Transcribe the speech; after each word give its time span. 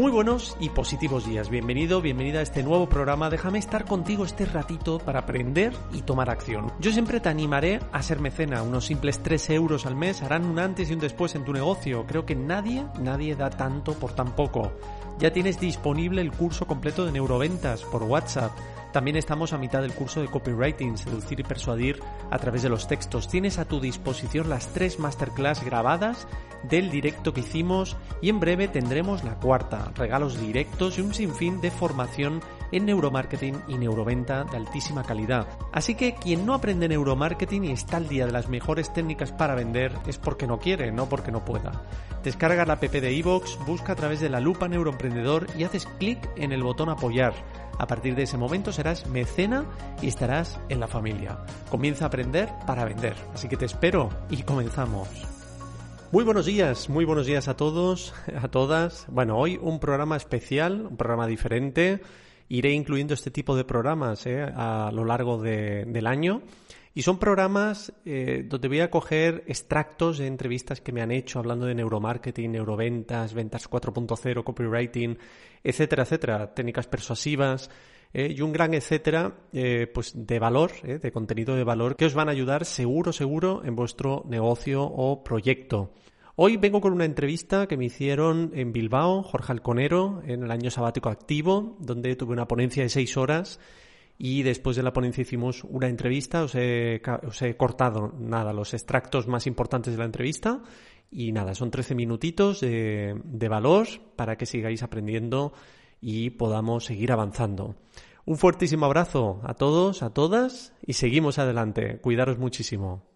Muy 0.00 0.10
buenos 0.10 0.56
y 0.58 0.70
positivos 0.70 1.26
días. 1.26 1.50
Bienvenido, 1.50 2.00
bienvenida 2.00 2.38
a 2.38 2.42
este 2.42 2.62
nuevo 2.62 2.88
programa. 2.88 3.28
Déjame 3.28 3.58
estar 3.58 3.84
contigo 3.84 4.24
este 4.24 4.46
ratito 4.46 4.98
para 4.98 5.18
aprender 5.18 5.74
y 5.92 6.00
tomar 6.00 6.30
acción. 6.30 6.72
Yo 6.80 6.90
siempre 6.90 7.20
te 7.20 7.28
animaré 7.28 7.80
a 7.92 8.02
ser 8.02 8.18
mecena. 8.18 8.62
Unos 8.62 8.86
simples 8.86 9.22
3 9.22 9.50
euros 9.50 9.84
al 9.84 9.96
mes 9.96 10.22
harán 10.22 10.46
un 10.46 10.58
antes 10.58 10.88
y 10.88 10.94
un 10.94 11.00
después 11.00 11.34
en 11.34 11.44
tu 11.44 11.52
negocio. 11.52 12.06
Creo 12.06 12.24
que 12.24 12.34
nadie, 12.34 12.86
nadie 12.98 13.36
da 13.36 13.50
tanto 13.50 13.92
por 13.92 14.12
tan 14.14 14.34
poco. 14.34 14.72
Ya 15.20 15.34
tienes 15.34 15.60
disponible 15.60 16.22
el 16.22 16.32
curso 16.32 16.66
completo 16.66 17.04
de 17.04 17.12
neuroventas 17.12 17.82
por 17.82 18.04
WhatsApp. 18.04 18.52
También 18.90 19.18
estamos 19.18 19.52
a 19.52 19.58
mitad 19.58 19.82
del 19.82 19.92
curso 19.92 20.22
de 20.22 20.28
copywriting, 20.28 20.96
seducir 20.96 21.38
y 21.38 21.42
persuadir 21.42 22.00
a 22.30 22.38
través 22.38 22.62
de 22.62 22.70
los 22.70 22.88
textos. 22.88 23.28
Tienes 23.28 23.58
a 23.58 23.66
tu 23.66 23.80
disposición 23.80 24.48
las 24.48 24.68
tres 24.68 24.98
masterclass 24.98 25.62
grabadas 25.62 26.26
del 26.62 26.90
directo 26.90 27.34
que 27.34 27.40
hicimos 27.40 27.98
y 28.22 28.30
en 28.30 28.40
breve 28.40 28.66
tendremos 28.66 29.22
la 29.22 29.34
cuarta, 29.34 29.92
regalos 29.94 30.40
directos 30.40 30.98
y 30.98 31.02
un 31.02 31.12
sinfín 31.12 31.60
de 31.60 31.70
formación 31.70 32.40
en 32.72 32.86
neuromarketing 32.86 33.62
y 33.68 33.78
neuroventa 33.78 34.44
de 34.44 34.56
altísima 34.56 35.02
calidad. 35.02 35.48
Así 35.72 35.94
que 35.94 36.14
quien 36.14 36.46
no 36.46 36.54
aprende 36.54 36.88
neuromarketing 36.88 37.64
y 37.64 37.72
está 37.72 37.96
al 37.98 38.08
día 38.08 38.26
de 38.26 38.32
las 38.32 38.48
mejores 38.48 38.92
técnicas 38.92 39.32
para 39.32 39.54
vender 39.54 39.92
es 40.06 40.18
porque 40.18 40.46
no 40.46 40.58
quiere, 40.58 40.92
no 40.92 41.08
porque 41.08 41.32
no 41.32 41.44
pueda. 41.44 41.84
Descarga 42.22 42.66
la 42.66 42.74
app 42.74 42.82
de 42.82 43.12
iVoox, 43.14 43.64
busca 43.66 43.92
a 43.92 43.96
través 43.96 44.20
de 44.20 44.28
la 44.28 44.40
lupa 44.40 44.68
neuroemprendedor 44.68 45.46
y 45.56 45.64
haces 45.64 45.86
clic 45.98 46.18
en 46.36 46.52
el 46.52 46.62
botón 46.62 46.90
apoyar. 46.90 47.32
A 47.78 47.86
partir 47.86 48.14
de 48.14 48.24
ese 48.24 48.36
momento 48.36 48.72
serás 48.72 49.06
mecena 49.06 49.64
y 50.02 50.08
estarás 50.08 50.60
en 50.68 50.80
la 50.80 50.86
familia. 50.86 51.38
Comienza 51.70 52.04
a 52.04 52.08
aprender 52.08 52.50
para 52.66 52.84
vender. 52.84 53.16
Así 53.32 53.48
que 53.48 53.56
te 53.56 53.64
espero 53.64 54.10
y 54.28 54.42
comenzamos. 54.42 55.08
Muy 56.12 56.24
buenos 56.24 56.44
días, 56.44 56.90
muy 56.90 57.04
buenos 57.04 57.26
días 57.26 57.46
a 57.46 57.56
todos, 57.56 58.12
a 58.42 58.48
todas. 58.48 59.06
Bueno, 59.08 59.38
hoy 59.38 59.58
un 59.62 59.78
programa 59.78 60.16
especial, 60.16 60.88
un 60.90 60.96
programa 60.96 61.26
diferente. 61.26 62.02
Iré 62.50 62.72
incluyendo 62.72 63.14
este 63.14 63.30
tipo 63.30 63.56
de 63.56 63.64
programas 63.64 64.26
eh, 64.26 64.42
a 64.42 64.90
lo 64.92 65.06
largo 65.06 65.40
de, 65.40 65.86
del 65.86 66.06
año. 66.06 66.42
Y 66.92 67.02
son 67.02 67.18
programas 67.18 67.92
eh, 68.04 68.44
donde 68.46 68.68
voy 68.68 68.80
a 68.80 68.90
coger 68.90 69.44
extractos 69.46 70.18
de 70.18 70.26
entrevistas 70.26 70.82
que 70.82 70.92
me 70.92 71.00
han 71.00 71.12
hecho 71.12 71.38
hablando 71.38 71.64
de 71.64 71.74
neuromarketing, 71.74 72.52
neuroventas, 72.52 73.32
ventas 73.32 73.70
4.0, 73.70 74.44
copywriting, 74.44 75.16
etcétera, 75.64 76.02
etcétera, 76.02 76.52
técnicas 76.52 76.86
persuasivas 76.86 77.70
eh, 78.12 78.34
y 78.36 78.40
un 78.40 78.52
gran 78.52 78.74
etcétera 78.74 79.34
eh, 79.52 79.86
pues 79.92 80.12
de 80.14 80.38
valor, 80.40 80.72
eh, 80.82 80.98
de 80.98 81.12
contenido 81.12 81.54
de 81.54 81.62
valor 81.62 81.94
que 81.94 82.06
os 82.06 82.14
van 82.14 82.28
a 82.28 82.32
ayudar 82.32 82.64
seguro, 82.64 83.12
seguro 83.12 83.62
en 83.64 83.76
vuestro 83.76 84.24
negocio 84.28 84.82
o 84.82 85.22
proyecto. 85.22 85.92
Hoy 86.42 86.56
vengo 86.56 86.80
con 86.80 86.94
una 86.94 87.04
entrevista 87.04 87.66
que 87.66 87.76
me 87.76 87.84
hicieron 87.84 88.52
en 88.54 88.72
Bilbao, 88.72 89.22
Jorge 89.22 89.52
Alconero, 89.52 90.22
en 90.24 90.42
el 90.42 90.50
año 90.50 90.70
sabático 90.70 91.10
activo, 91.10 91.76
donde 91.80 92.16
tuve 92.16 92.32
una 92.32 92.48
ponencia 92.48 92.82
de 92.82 92.88
seis 92.88 93.18
horas 93.18 93.60
y 94.16 94.42
después 94.42 94.74
de 94.74 94.82
la 94.82 94.94
ponencia 94.94 95.20
hicimos 95.20 95.64
una 95.64 95.88
entrevista, 95.88 96.42
os 96.42 96.54
he, 96.54 97.02
os 97.28 97.42
he 97.42 97.58
cortado 97.58 98.14
nada, 98.18 98.54
los 98.54 98.72
extractos 98.72 99.28
más 99.28 99.46
importantes 99.46 99.92
de 99.92 99.98
la 99.98 100.06
entrevista 100.06 100.62
y 101.10 101.30
nada, 101.32 101.54
son 101.54 101.70
13 101.70 101.94
minutitos 101.94 102.62
de, 102.62 103.20
de 103.22 103.48
valor 103.50 103.86
para 104.16 104.36
que 104.36 104.46
sigáis 104.46 104.82
aprendiendo 104.82 105.52
y 106.00 106.30
podamos 106.30 106.86
seguir 106.86 107.12
avanzando. 107.12 107.76
Un 108.24 108.38
fuertísimo 108.38 108.86
abrazo 108.86 109.42
a 109.44 109.52
todos, 109.52 110.02
a 110.02 110.14
todas 110.14 110.72
y 110.86 110.94
seguimos 110.94 111.38
adelante. 111.38 111.98
Cuidaros 112.00 112.38
muchísimo. 112.38 113.09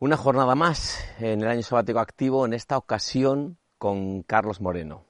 Una 0.00 0.16
jornada 0.16 0.54
más 0.54 1.04
en 1.18 1.42
el 1.42 1.48
año 1.48 1.62
sabático 1.62 1.98
activo, 1.98 2.46
en 2.46 2.52
esta 2.52 2.76
ocasión 2.78 3.58
con 3.78 4.22
Carlos 4.22 4.60
Moreno. 4.60 5.02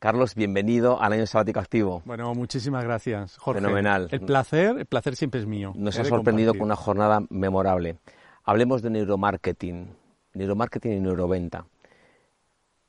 Carlos, 0.00 0.34
bienvenido 0.34 1.00
al 1.00 1.12
año 1.12 1.26
sabático 1.26 1.60
activo. 1.60 2.02
Bueno, 2.04 2.34
muchísimas 2.34 2.82
gracias, 2.82 3.36
Jorge. 3.36 3.60
Fenomenal. 3.60 4.08
El 4.10 4.22
placer, 4.22 4.78
el 4.78 4.86
placer 4.86 5.14
siempre 5.14 5.38
es 5.38 5.46
mío. 5.46 5.72
Nos 5.76 5.96
ha 6.00 6.04
sorprendido 6.04 6.54
con 6.54 6.62
una 6.62 6.74
jornada 6.74 7.20
memorable. 7.30 7.98
Hablemos 8.42 8.82
de 8.82 8.90
neuromarketing, 8.90 9.94
neuromarketing 10.34 10.94
y 10.94 11.00
neuroventa. 11.00 11.64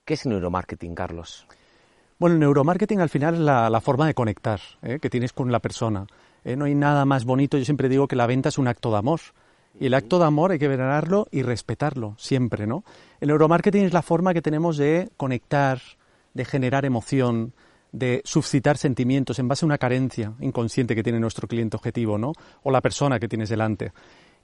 ¿Qué 0.05 0.15
es 0.15 0.25
neuromarketing, 0.25 0.95
Carlos? 0.95 1.45
Bueno, 2.17 2.33
el 2.33 2.39
neuromarketing 2.39 2.99
al 2.99 3.09
final 3.09 3.35
es 3.35 3.41
la, 3.41 3.69
la 3.69 3.79
forma 3.79 4.07
de 4.07 4.15
conectar 4.15 4.59
¿eh? 4.81 4.97
que 4.99 5.11
tienes 5.11 5.33
con 5.33 5.51
la 5.51 5.59
persona. 5.59 6.07
¿eh? 6.43 6.55
No 6.55 6.65
hay 6.65 6.73
nada 6.73 7.05
más 7.05 7.25
bonito, 7.25 7.59
yo 7.59 7.65
siempre 7.65 7.89
digo 7.89 8.07
que 8.07 8.15
la 8.15 8.25
venta 8.25 8.49
es 8.49 8.57
un 8.57 8.67
acto 8.67 8.89
de 8.89 8.97
amor. 8.97 9.19
Y 9.79 9.85
el 9.85 9.93
acto 9.93 10.17
de 10.19 10.25
amor 10.25 10.51
hay 10.51 10.59
que 10.59 10.67
venerarlo 10.67 11.27
y 11.31 11.43
respetarlo 11.43 12.15
siempre, 12.17 12.65
¿no? 12.65 12.83
El 13.19 13.27
neuromarketing 13.29 13.85
es 13.85 13.93
la 13.93 14.01
forma 14.01 14.33
que 14.33 14.41
tenemos 14.41 14.77
de 14.77 15.09
conectar, 15.17 15.79
de 16.33 16.45
generar 16.45 16.85
emoción, 16.85 17.53
de 17.91 18.21
suscitar 18.25 18.77
sentimientos 18.77 19.39
en 19.39 19.47
base 19.47 19.65
a 19.65 19.67
una 19.67 19.77
carencia 19.77 20.33
inconsciente 20.39 20.95
que 20.95 21.03
tiene 21.03 21.19
nuestro 21.19 21.47
cliente 21.47 21.77
objetivo, 21.77 22.17
¿no? 22.17 22.33
O 22.63 22.71
la 22.71 22.81
persona 22.81 23.19
que 23.19 23.27
tienes 23.27 23.49
delante. 23.49 23.91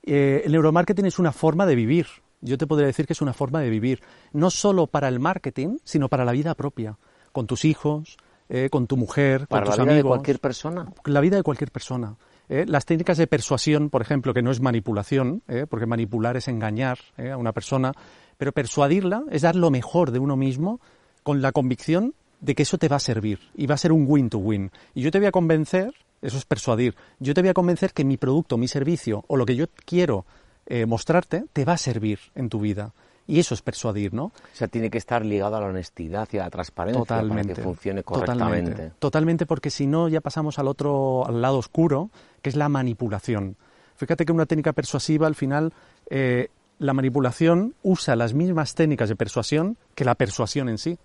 Eh, 0.02 0.42
el 0.44 0.52
neuromarketing 0.52 1.06
es 1.06 1.18
una 1.18 1.32
forma 1.32 1.66
de 1.66 1.74
vivir. 1.74 2.06
Yo 2.40 2.58
te 2.58 2.66
podría 2.66 2.86
decir 2.86 3.06
que 3.06 3.14
es 3.14 3.22
una 3.22 3.32
forma 3.32 3.60
de 3.60 3.70
vivir, 3.70 4.02
no 4.32 4.50
solo 4.50 4.86
para 4.86 5.08
el 5.08 5.18
marketing, 5.18 5.78
sino 5.82 6.08
para 6.08 6.24
la 6.24 6.32
vida 6.32 6.54
propia, 6.54 6.98
con 7.32 7.46
tus 7.46 7.64
hijos, 7.64 8.18
eh, 8.48 8.68
con 8.70 8.86
tu 8.86 8.96
mujer, 8.96 9.46
¿Para 9.48 9.64
con 9.64 9.72
tus 9.72 9.78
la 9.78 9.84
vida 9.84 9.92
amigos. 9.94 10.04
de 10.04 10.16
cualquier 10.16 10.38
persona? 10.40 10.92
La 11.06 11.20
vida 11.20 11.36
de 11.36 11.42
cualquier 11.42 11.70
persona. 11.70 12.16
¿Eh? 12.48 12.64
Las 12.66 12.84
técnicas 12.84 13.18
de 13.18 13.26
persuasión, 13.26 13.90
por 13.90 14.02
ejemplo, 14.02 14.34
que 14.34 14.42
no 14.42 14.50
es 14.50 14.60
manipulación, 14.60 15.42
¿eh? 15.48 15.66
porque 15.68 15.86
manipular 15.86 16.36
es 16.36 16.48
engañar 16.48 16.98
¿eh? 17.16 17.30
a 17.30 17.36
una 17.36 17.52
persona, 17.52 17.92
pero 18.36 18.52
persuadirla 18.52 19.24
es 19.30 19.42
dar 19.42 19.56
lo 19.56 19.70
mejor 19.70 20.10
de 20.10 20.18
uno 20.18 20.36
mismo 20.36 20.80
con 21.22 21.42
la 21.42 21.52
convicción 21.52 22.14
de 22.40 22.54
que 22.54 22.64
eso 22.64 22.78
te 22.78 22.88
va 22.88 22.96
a 22.96 23.00
servir 23.00 23.40
y 23.54 23.66
va 23.66 23.74
a 23.74 23.78
ser 23.78 23.92
un 23.92 24.04
win 24.06 24.28
to 24.28 24.38
win. 24.38 24.70
Y 24.94 25.02
yo 25.02 25.10
te 25.10 25.18
voy 25.18 25.26
a 25.26 25.32
convencer, 25.32 25.94
eso 26.20 26.36
es 26.36 26.44
persuadir, 26.44 26.94
yo 27.18 27.34
te 27.34 27.40
voy 27.40 27.50
a 27.50 27.54
convencer 27.54 27.92
que 27.92 28.04
mi 28.04 28.16
producto, 28.16 28.58
mi 28.58 28.68
servicio 28.68 29.24
o 29.28 29.36
lo 29.36 29.46
que 29.46 29.56
yo 29.56 29.66
quiero 29.86 30.26
eh, 30.66 30.86
mostrarte 30.86 31.44
te 31.52 31.64
va 31.64 31.74
a 31.74 31.78
servir 31.78 32.18
en 32.34 32.48
tu 32.48 32.60
vida. 32.60 32.92
Y 33.26 33.38
eso 33.38 33.54
es 33.54 33.62
persuadir, 33.62 34.12
¿no? 34.12 34.24
O 34.24 34.32
sea, 34.52 34.68
tiene 34.68 34.90
que 34.90 34.98
estar 34.98 35.24
ligado 35.24 35.56
a 35.56 35.60
la 35.60 35.66
honestidad 35.66 36.28
y 36.32 36.38
a 36.38 36.44
la 36.44 36.50
transparencia 36.50 37.00
Totalmente. 37.00 37.54
para 37.54 37.54
que 37.54 37.62
funcione 37.62 38.02
correctamente. 38.02 38.70
Totalmente, 38.70 38.96
totalmente, 38.98 39.46
porque 39.46 39.70
si 39.70 39.86
no 39.86 40.08
ya 40.08 40.20
pasamos 40.20 40.58
al 40.58 40.68
otro, 40.68 41.26
al 41.26 41.40
lado 41.40 41.58
oscuro, 41.58 42.10
que 42.42 42.50
es 42.50 42.56
la 42.56 42.68
manipulación. 42.68 43.56
Fíjate 43.96 44.26
que 44.26 44.32
una 44.32 44.46
técnica 44.46 44.72
persuasiva 44.72 45.26
al 45.26 45.34
final 45.34 45.72
eh, 46.10 46.48
la 46.78 46.92
manipulación 46.92 47.74
usa 47.82 48.16
las 48.16 48.34
mismas 48.34 48.74
técnicas 48.74 49.08
de 49.08 49.16
persuasión 49.16 49.76
que 49.94 50.04
la 50.04 50.14
persuasión 50.14 50.68
en 50.68 50.78
sí. 50.78 50.98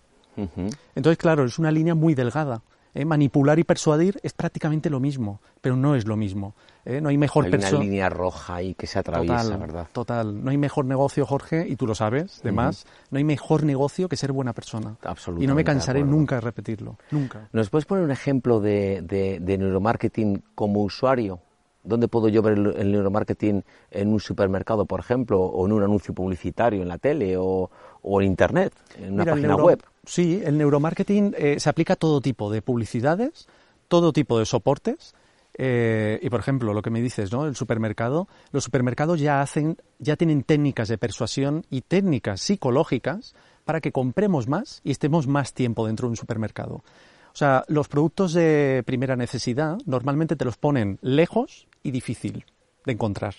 Entonces, 0.95 1.17
claro, 1.17 1.43
es 1.43 1.59
una 1.59 1.69
línea 1.69 1.95
muy 1.95 2.15
delgada. 2.15 2.61
¿Eh? 2.93 3.05
Manipular 3.05 3.59
y 3.59 3.63
persuadir 3.63 4.19
es 4.23 4.33
prácticamente 4.33 4.89
lo 4.89 4.99
mismo, 4.99 5.41
pero 5.61 5.75
no 5.75 5.95
es 5.95 6.05
lo 6.05 6.15
mismo. 6.15 6.55
¿eh? 6.85 7.01
No 7.01 7.09
hay 7.09 7.17
mejor 7.17 7.49
persona. 7.49 7.67
Hay 7.67 7.75
una 7.75 7.83
línea 7.83 8.09
roja 8.09 8.55
ahí 8.55 8.73
que 8.73 8.87
se 8.87 8.99
atraviesa, 8.99 9.43
total, 9.43 9.59
¿verdad? 9.59 9.87
Total. 9.91 10.43
No 10.43 10.51
hay 10.51 10.57
mejor 10.57 10.85
negocio, 10.85 11.25
Jorge, 11.25 11.67
y 11.67 11.75
tú 11.75 11.87
lo 11.87 11.95
sabes, 11.95 12.39
además, 12.41 12.85
no 13.11 13.17
hay 13.17 13.23
mejor 13.23 13.63
negocio 13.63 14.09
que 14.09 14.15
ser 14.15 14.31
buena 14.31 14.53
persona. 14.53 14.95
Absolutamente. 15.03 15.43
Y 15.43 15.47
no 15.47 15.55
me 15.55 15.63
cansaré 15.63 16.03
nunca 16.03 16.35
de 16.35 16.41
repetirlo. 16.41 16.97
Nunca. 17.11 17.49
¿Nos 17.51 17.69
puedes 17.69 17.85
poner 17.85 18.03
un 18.03 18.11
ejemplo 18.11 18.59
de, 18.59 19.01
de 19.01 19.57
neuromarketing 19.57 20.43
como 20.55 20.83
usuario? 20.83 21.41
¿Dónde 21.81 22.09
puedo 22.09 22.27
yo 22.27 22.41
ver 22.41 22.53
el, 22.53 22.91
neuromarketing 22.91 23.63
en 23.89 24.13
un 24.13 24.19
supermercado, 24.19 24.85
por 24.85 24.99
ejemplo, 24.99 25.39
o 25.39 25.65
en 25.65 25.71
un 25.71 25.81
anuncio 25.81 26.13
publicitario 26.13 26.81
en 26.81 26.89
la 26.89 26.97
tele 26.97 27.37
o, 27.37 27.69
en 28.03 28.21
Internet, 28.23 28.73
en 28.97 29.13
una 29.13 29.25
página 29.25 29.55
web? 29.55 29.83
Sí, 30.05 30.41
el 30.43 30.57
neuromarketing 30.57 31.35
eh, 31.37 31.59
se 31.59 31.69
aplica 31.69 31.93
a 31.93 31.95
todo 31.95 32.21
tipo 32.21 32.51
de 32.51 32.61
publicidades, 32.61 33.47
todo 33.87 34.13
tipo 34.13 34.39
de 34.39 34.45
soportes. 34.45 35.13
Eh, 35.61 36.19
y 36.21 36.29
por 36.29 36.39
ejemplo, 36.39 36.73
lo 36.73 36.81
que 36.81 36.89
me 36.89 37.01
dices, 37.01 37.31
¿no? 37.31 37.45
El 37.45 37.55
supermercado, 37.55 38.27
los 38.51 38.63
supermercados 38.63 39.19
ya 39.19 39.41
hacen, 39.41 39.77
ya 39.97 40.15
tienen 40.15 40.43
técnicas 40.43 40.87
de 40.87 40.97
persuasión 40.97 41.65
y 41.69 41.81
técnicas 41.81 42.41
psicológicas 42.41 43.35
para 43.65 43.81
que 43.81 43.91
compremos 43.91 44.47
más 44.47 44.79
y 44.83 44.91
estemos 44.91 45.27
más 45.27 45.53
tiempo 45.53 45.85
dentro 45.85 46.07
de 46.07 46.11
un 46.11 46.17
supermercado. 46.17 46.75
O 46.75 47.35
sea, 47.35 47.65
los 47.67 47.87
productos 47.87 48.33
de 48.33 48.83
primera 48.85 49.15
necesidad 49.15 49.77
normalmente 49.85 50.35
te 50.35 50.45
los 50.45 50.57
ponen 50.57 50.97
lejos 51.01 51.67
y 51.83 51.91
difícil 51.91 52.45
de 52.85 52.93
encontrar. 52.93 53.35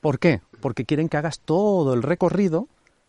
¿Por 0.00 0.18
qué? 0.18 0.40
Porque 0.60 0.84
quieren 0.84 1.08
que 1.08 1.16
hagas 1.16 1.40
todo 1.40 1.94
el 1.94 2.02
recorrido 2.02 2.68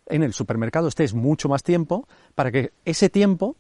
en 0.10 0.24
el 0.24 0.34
supermercado, 0.34 0.88
estés 0.88 1.14
mucho 1.14 1.50
más 1.50 1.64
tiempo, 1.64 2.08
para 2.36 2.52
que 2.52 2.72
ese 2.86 3.10
tiempo 3.10 3.56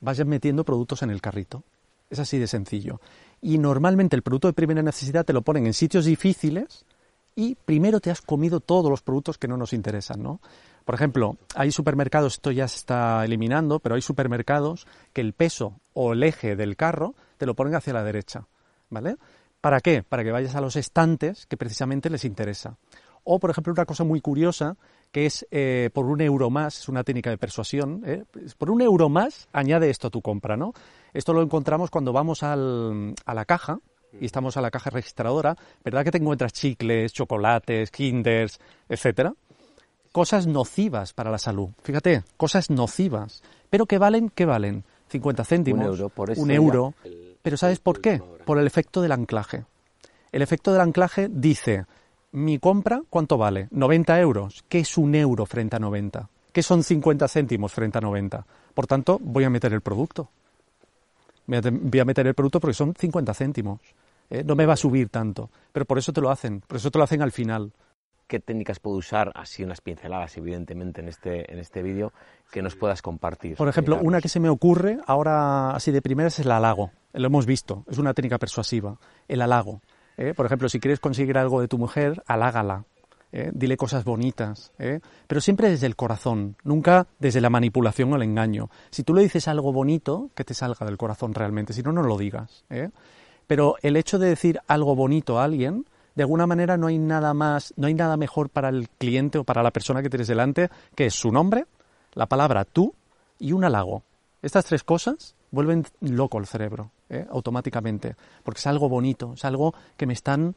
vayas 0.00 0.26
metiendo 0.26 0.64
productos 0.64 1.02
en 1.02 1.10
el 1.10 1.20
carrito. 1.20 1.62
Es 2.08 2.18
así 2.18 2.38
de 2.38 2.46
sencillo. 2.46 3.00
Y 3.40 3.58
normalmente 3.58 4.16
el 4.16 4.22
producto 4.22 4.48
de 4.48 4.54
primera 4.54 4.82
necesidad 4.82 5.24
te 5.24 5.32
lo 5.32 5.42
ponen 5.42 5.66
en 5.66 5.74
sitios 5.74 6.04
difíciles 6.04 6.84
y 7.36 7.54
primero 7.54 8.00
te 8.00 8.10
has 8.10 8.20
comido 8.20 8.60
todos 8.60 8.90
los 8.90 9.02
productos 9.02 9.38
que 9.38 9.48
no 9.48 9.56
nos 9.56 9.72
interesan, 9.72 10.22
¿no? 10.22 10.40
Por 10.84 10.94
ejemplo, 10.94 11.36
hay 11.54 11.70
supermercados, 11.70 12.34
esto 12.34 12.50
ya 12.50 12.66
se 12.66 12.76
está 12.76 13.24
eliminando, 13.24 13.78
pero 13.78 13.94
hay 13.94 14.02
supermercados 14.02 14.86
que 15.12 15.20
el 15.20 15.34
peso 15.34 15.80
o 15.92 16.14
el 16.14 16.22
eje 16.22 16.56
del 16.56 16.76
carro 16.76 17.14
te 17.36 17.46
lo 17.46 17.54
ponen 17.54 17.74
hacia 17.74 17.92
la 17.92 18.02
derecha, 18.02 18.46
¿vale? 18.88 19.16
¿Para 19.60 19.80
qué? 19.80 20.02
Para 20.02 20.24
que 20.24 20.32
vayas 20.32 20.54
a 20.54 20.60
los 20.60 20.76
estantes 20.76 21.46
que 21.46 21.56
precisamente 21.56 22.10
les 22.10 22.24
interesa. 22.24 22.76
O, 23.24 23.38
por 23.38 23.50
ejemplo, 23.50 23.72
una 23.72 23.84
cosa 23.84 24.04
muy 24.04 24.20
curiosa, 24.20 24.76
que 25.12 25.26
es 25.26 25.46
eh, 25.50 25.90
por 25.92 26.06
un 26.06 26.20
euro 26.20 26.50
más, 26.50 26.80
es 26.80 26.88
una 26.88 27.04
técnica 27.04 27.30
de 27.30 27.38
persuasión, 27.38 28.02
¿eh? 28.06 28.24
por 28.58 28.70
un 28.70 28.80
euro 28.80 29.08
más 29.08 29.48
añade 29.52 29.90
esto 29.90 30.08
a 30.08 30.10
tu 30.10 30.22
compra, 30.22 30.56
¿no? 30.56 30.72
Esto 31.12 31.32
lo 31.32 31.42
encontramos 31.42 31.90
cuando 31.90 32.12
vamos 32.12 32.42
al, 32.42 33.14
a 33.24 33.34
la 33.34 33.44
caja 33.44 33.78
y 34.20 34.26
estamos 34.26 34.56
a 34.56 34.60
la 34.60 34.70
caja 34.70 34.90
registradora, 34.90 35.56
¿verdad 35.84 36.04
que 36.04 36.10
te 36.10 36.18
encuentras 36.18 36.52
chicles, 36.52 37.12
chocolates, 37.12 37.90
kinders, 37.90 38.58
etcétera? 38.88 39.34
Cosas 40.12 40.46
nocivas 40.46 41.12
para 41.12 41.30
la 41.30 41.38
salud. 41.38 41.68
Fíjate, 41.82 42.24
cosas 42.36 42.70
nocivas. 42.70 43.42
Pero 43.68 43.86
que 43.86 43.98
valen, 43.98 44.28
¿qué 44.30 44.44
valen? 44.44 44.84
50 45.08 45.44
céntimos, 45.44 45.84
un 45.84 45.90
euro, 45.90 46.08
por 46.08 46.30
un 46.36 46.50
euro. 46.50 46.94
Pero 47.42 47.56
¿sabes 47.56 47.78
por 47.78 48.00
qué? 48.00 48.20
Por 48.44 48.58
el 48.58 48.66
efecto 48.66 49.02
del 49.02 49.12
anclaje. 49.12 49.64
El 50.32 50.42
efecto 50.42 50.72
del 50.72 50.80
anclaje 50.80 51.28
dice, 51.30 51.86
mi 52.32 52.58
compra, 52.58 53.02
¿cuánto 53.10 53.38
vale? 53.38 53.68
90 53.70 54.20
euros. 54.20 54.64
¿Qué 54.68 54.80
es 54.80 54.96
un 54.98 55.14
euro 55.14 55.46
frente 55.46 55.76
a 55.76 55.78
90? 55.78 56.28
¿Qué 56.52 56.62
son 56.62 56.82
50 56.82 57.28
céntimos 57.28 57.72
frente 57.72 57.98
a 57.98 58.00
90? 58.00 58.46
Por 58.74 58.86
tanto, 58.86 59.18
voy 59.20 59.44
a 59.44 59.50
meter 59.50 59.72
el 59.72 59.80
producto. 59.80 60.28
Voy 61.46 62.00
a 62.00 62.04
meter 62.04 62.26
el 62.26 62.34
producto 62.34 62.60
porque 62.60 62.74
son 62.74 62.94
50 62.94 63.34
céntimos. 63.34 63.80
¿eh? 64.30 64.44
No 64.44 64.54
me 64.54 64.66
va 64.66 64.74
a 64.74 64.76
subir 64.76 65.08
tanto. 65.08 65.50
Pero 65.72 65.84
por 65.84 65.98
eso 65.98 66.12
te 66.12 66.20
lo 66.20 66.30
hacen. 66.30 66.60
Por 66.60 66.76
eso 66.76 66.90
te 66.90 66.98
lo 66.98 67.04
hacen 67.04 67.22
al 67.22 67.32
final 67.32 67.72
qué 68.30 68.38
técnicas 68.38 68.78
puedo 68.78 68.96
usar, 68.96 69.32
así 69.34 69.64
unas 69.64 69.80
pinceladas, 69.80 70.36
evidentemente, 70.36 71.00
en 71.00 71.08
este, 71.08 71.52
en 71.52 71.58
este 71.58 71.82
vídeo, 71.82 72.12
que 72.52 72.62
nos 72.62 72.76
puedas 72.76 73.02
compartir. 73.02 73.56
Por 73.56 73.68
ejemplo, 73.68 73.98
una 74.00 74.20
que 74.20 74.28
se 74.28 74.38
me 74.38 74.48
ocurre 74.48 74.98
ahora, 75.04 75.72
así 75.72 75.90
de 75.90 76.00
primeras, 76.00 76.38
es 76.38 76.46
el 76.46 76.52
halago. 76.52 76.92
Lo 77.12 77.26
hemos 77.26 77.44
visto, 77.44 77.84
es 77.90 77.98
una 77.98 78.14
técnica 78.14 78.38
persuasiva. 78.38 78.96
El 79.26 79.42
halago. 79.42 79.80
¿Eh? 80.20 80.34
Por 80.34 80.46
ejemplo, 80.46 80.68
si 80.68 80.78
quieres 80.78 81.00
conseguir 81.00 81.38
algo 81.38 81.60
de 81.60 81.68
tu 81.68 81.78
mujer, 81.78 82.22
halágala. 82.26 82.84
¿eh? 83.32 83.50
Dile 83.52 83.76
cosas 83.76 84.04
bonitas, 84.04 84.72
¿eh? 84.78 85.00
pero 85.26 85.40
siempre 85.40 85.70
desde 85.70 85.86
el 85.86 85.96
corazón, 85.96 86.56
nunca 86.62 87.06
desde 87.18 87.40
la 87.40 87.50
manipulación 87.50 88.12
o 88.12 88.16
el 88.16 88.22
engaño. 88.22 88.70
Si 88.90 89.02
tú 89.02 89.14
le 89.14 89.22
dices 89.22 89.48
algo 89.48 89.72
bonito, 89.72 90.30
que 90.34 90.44
te 90.44 90.54
salga 90.54 90.84
del 90.86 90.98
corazón 90.98 91.34
realmente, 91.34 91.72
si 91.72 91.82
no, 91.82 91.92
no 91.92 92.02
lo 92.02 92.18
digas. 92.18 92.64
Pero 93.46 93.76
el 93.82 93.96
hecho 93.96 94.18
de 94.18 94.28
decir 94.28 94.60
algo 94.68 94.94
bonito 94.94 95.40
a 95.40 95.44
alguien 95.44 95.86
de 96.14 96.24
alguna 96.24 96.46
manera 96.46 96.76
no 96.76 96.88
hay 96.88 96.98
nada 96.98 97.32
más, 97.34 97.72
no 97.76 97.86
hay 97.86 97.94
nada 97.94 98.16
mejor 98.16 98.50
para 98.50 98.68
el 98.68 98.88
cliente 98.90 99.38
o 99.38 99.44
para 99.44 99.62
la 99.62 99.70
persona 99.70 100.02
que 100.02 100.10
tienes 100.10 100.28
delante 100.28 100.68
que 100.94 101.06
es 101.06 101.14
su 101.14 101.32
nombre, 101.32 101.66
la 102.14 102.26
palabra 102.26 102.64
tú 102.64 102.94
y 103.38 103.52
un 103.52 103.64
halago. 103.64 104.02
Estas 104.42 104.64
tres 104.66 104.84
cosas 104.84 105.34
vuelven 105.50 105.84
loco 106.00 106.38
el 106.38 106.46
cerebro, 106.46 106.90
¿eh? 107.08 107.26
automáticamente, 107.30 108.16
porque 108.42 108.58
es 108.58 108.66
algo 108.66 108.88
bonito, 108.88 109.32
es 109.34 109.44
algo 109.44 109.74
que 109.96 110.06
me 110.06 110.12
están 110.12 110.54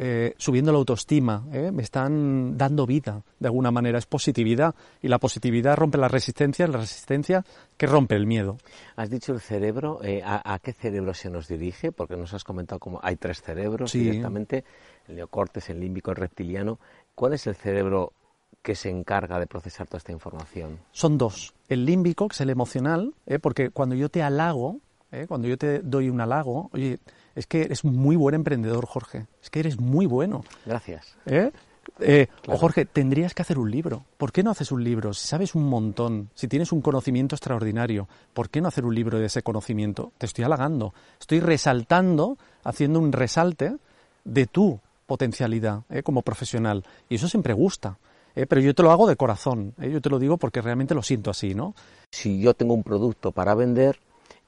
eh, 0.00 0.34
subiendo 0.36 0.70
la 0.70 0.78
autoestima, 0.78 1.44
¿eh? 1.52 1.72
me 1.72 1.82
están 1.82 2.56
dando 2.56 2.86
vida, 2.86 3.24
de 3.40 3.48
alguna 3.48 3.72
manera, 3.72 3.98
es 3.98 4.06
positividad, 4.06 4.72
y 5.02 5.08
la 5.08 5.18
positividad 5.18 5.76
rompe 5.76 5.98
la 5.98 6.06
resistencia, 6.06 6.68
la 6.68 6.78
resistencia 6.78 7.44
que 7.76 7.88
rompe 7.88 8.14
el 8.14 8.24
miedo. 8.24 8.58
Has 8.94 9.10
dicho 9.10 9.32
el 9.32 9.40
cerebro, 9.40 9.98
eh, 10.04 10.22
¿a, 10.24 10.56
qué 10.62 10.72
cerebro 10.72 11.14
se 11.14 11.30
nos 11.30 11.48
dirige? 11.48 11.90
Porque 11.90 12.16
nos 12.16 12.32
has 12.32 12.44
comentado 12.44 12.78
como 12.78 13.00
hay 13.02 13.16
tres 13.16 13.42
cerebros 13.42 13.92
directamente, 13.92 14.64
el 15.08 15.16
neocortes, 15.16 15.68
el 15.68 15.80
límbico, 15.80 16.12
el 16.12 16.16
reptiliano. 16.16 16.78
¿Cuál 17.16 17.32
es 17.32 17.48
el 17.48 17.56
cerebro 17.56 18.12
que 18.62 18.74
se 18.74 18.90
encarga 18.90 19.38
de 19.38 19.46
procesar 19.46 19.86
toda 19.86 19.98
esta 19.98 20.12
información? 20.12 20.78
Son 20.92 21.18
dos. 21.18 21.54
El 21.68 21.84
límbico, 21.84 22.28
que 22.28 22.34
es 22.34 22.40
el 22.40 22.50
emocional, 22.50 23.14
porque 23.40 23.70
cuando 23.70 23.94
yo 23.94 24.08
te 24.08 24.22
halago, 24.22 24.80
cuando 25.26 25.48
yo 25.48 25.56
te 25.56 25.80
doy 25.80 26.10
un 26.10 26.20
halago, 26.20 26.70
oye, 26.72 26.98
es 27.34 27.46
que 27.46 27.62
eres 27.62 27.84
muy 27.84 28.16
buen 28.16 28.34
emprendedor, 28.34 28.86
Jorge. 28.86 29.26
Es 29.42 29.50
que 29.50 29.60
eres 29.60 29.78
muy 29.78 30.06
bueno. 30.06 30.44
Gracias. 30.66 31.16
¿Eh? 31.26 31.50
Eh, 32.00 32.26
o 32.46 32.56
Jorge, 32.56 32.84
tendrías 32.84 33.34
que 33.34 33.42
hacer 33.42 33.58
un 33.58 33.70
libro. 33.70 34.04
¿Por 34.16 34.32
qué 34.32 34.42
no 34.42 34.50
haces 34.50 34.72
un 34.72 34.84
libro? 34.84 35.14
Si 35.14 35.26
sabes 35.26 35.54
un 35.54 35.68
montón, 35.68 36.30
si 36.34 36.48
tienes 36.48 36.72
un 36.72 36.80
conocimiento 36.80 37.34
extraordinario, 37.34 38.08
¿por 38.34 38.50
qué 38.50 38.60
no 38.60 38.68
hacer 38.68 38.84
un 38.84 38.94
libro 38.94 39.18
de 39.18 39.26
ese 39.26 39.42
conocimiento? 39.42 40.12
Te 40.18 40.26
estoy 40.26 40.44
halagando, 40.44 40.94
estoy 41.20 41.40
resaltando, 41.40 42.36
haciendo 42.64 43.00
un 43.00 43.12
resalte 43.12 43.76
de 44.24 44.46
tu 44.46 44.80
potencialidad 45.06 45.82
¿eh? 45.90 46.02
como 46.02 46.22
profesional. 46.22 46.84
Y 47.08 47.16
eso 47.16 47.28
siempre 47.28 47.54
gusta. 47.54 47.98
Pero 48.46 48.60
yo 48.60 48.74
te 48.74 48.82
lo 48.82 48.90
hago 48.90 49.06
de 49.06 49.16
corazón. 49.16 49.74
Yo 49.78 50.00
te 50.00 50.10
lo 50.10 50.18
digo 50.18 50.36
porque 50.36 50.60
realmente 50.60 50.94
lo 50.94 51.02
siento 51.02 51.30
así, 51.30 51.54
¿no? 51.54 51.74
Si 52.10 52.40
yo 52.40 52.54
tengo 52.54 52.74
un 52.74 52.82
producto 52.82 53.32
para 53.32 53.54
vender 53.54 53.98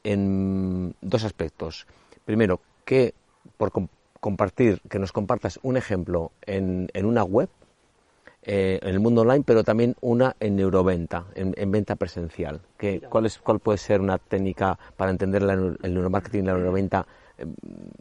en 0.04 0.94
dos 1.00 1.24
aspectos. 1.24 1.86
Primero, 2.24 2.60
que 2.84 3.14
por 3.56 3.72
compartir, 4.20 4.80
que 4.88 4.98
nos 4.98 5.12
compartas 5.12 5.58
un 5.62 5.76
ejemplo 5.76 6.32
en, 6.46 6.88
en 6.92 7.06
una 7.06 7.24
web, 7.24 7.48
eh, 8.42 8.78
en 8.82 8.88
el 8.88 9.00
mundo 9.00 9.20
online, 9.20 9.44
pero 9.44 9.64
también 9.64 9.96
una 10.00 10.34
en 10.40 10.56
neuroventa, 10.56 11.26
en, 11.34 11.70
venta 11.70 11.96
presencial. 11.96 12.60
Que, 12.78 13.00
¿cuál, 13.00 13.26
es, 13.26 13.38
¿Cuál 13.38 13.60
puede 13.60 13.76
ser 13.76 14.00
una 14.00 14.16
técnica 14.16 14.78
para 14.96 15.10
entender 15.10 15.42
el 15.42 15.94
neuromarketing 15.94 16.44
y 16.44 16.46
la 16.46 16.54
neuroventa 16.54 17.06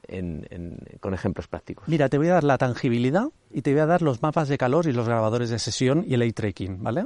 en, 0.07 0.77
con 0.99 1.13
ejemplos 1.13 1.47
prácticos? 1.47 1.87
Mira, 1.87 2.09
te 2.09 2.17
voy 2.17 2.27
a 2.27 2.33
dar 2.33 2.43
la 2.43 2.57
tangibilidad 2.57 3.27
y 3.51 3.61
te 3.61 3.71
voy 3.71 3.81
a 3.81 3.85
dar 3.85 4.01
los 4.01 4.21
mapas 4.21 4.47
de 4.47 4.57
calor 4.57 4.87
y 4.87 4.91
los 4.91 5.07
grabadores 5.07 5.49
de 5.49 5.59
sesión 5.59 6.03
y 6.07 6.13
el 6.13 6.21
eye 6.21 6.33
tracking, 6.33 6.83
¿vale? 6.83 7.05